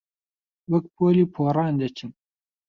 [0.71, 2.11] وەک پۆلی پۆڕان دەچن